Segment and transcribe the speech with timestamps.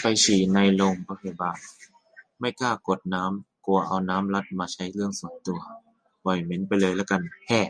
[0.00, 1.58] ไปฉี่ในโรงพยาบาล
[2.38, 5.60] ไม่กล้ากดน้ำ กลัวเอาน้ำรัฐมาใช้เรื่องส่วนตัว
[6.22, 6.70] ปล่อยเหม็นไป
[7.00, 7.60] ละกัน แฮ่